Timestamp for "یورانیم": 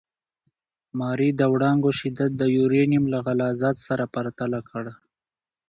2.57-3.03